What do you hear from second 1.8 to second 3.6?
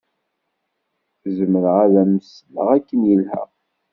ad am-sleɣ akken yelha.